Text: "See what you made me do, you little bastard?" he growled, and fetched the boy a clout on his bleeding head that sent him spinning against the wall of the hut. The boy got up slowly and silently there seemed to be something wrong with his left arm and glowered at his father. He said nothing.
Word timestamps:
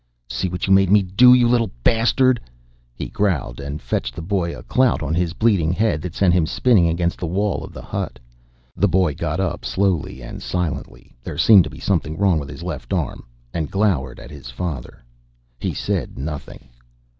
"See 0.27 0.49
what 0.49 0.65
you 0.65 0.73
made 0.73 0.89
me 0.89 1.03
do, 1.03 1.31
you 1.31 1.47
little 1.47 1.69
bastard?" 1.83 2.39
he 2.95 3.07
growled, 3.07 3.59
and 3.59 3.79
fetched 3.79 4.15
the 4.15 4.23
boy 4.23 4.57
a 4.57 4.63
clout 4.63 5.03
on 5.03 5.13
his 5.13 5.33
bleeding 5.33 5.71
head 5.71 6.01
that 6.01 6.15
sent 6.15 6.33
him 6.33 6.47
spinning 6.47 6.87
against 6.87 7.19
the 7.19 7.27
wall 7.27 7.63
of 7.63 7.71
the 7.71 7.83
hut. 7.83 8.17
The 8.75 8.87
boy 8.87 9.13
got 9.13 9.39
up 9.39 9.63
slowly 9.63 10.23
and 10.23 10.41
silently 10.41 11.15
there 11.23 11.37
seemed 11.37 11.65
to 11.65 11.69
be 11.69 11.79
something 11.79 12.17
wrong 12.17 12.39
with 12.39 12.49
his 12.49 12.63
left 12.63 12.93
arm 12.93 13.25
and 13.53 13.69
glowered 13.69 14.19
at 14.19 14.31
his 14.31 14.49
father. 14.49 15.03
He 15.59 15.71
said 15.71 16.17
nothing. 16.17 16.69